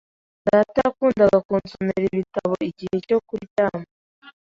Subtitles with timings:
[0.47, 3.87] Data yakundaga kunsomera ibitabo igihe cyo kuryama.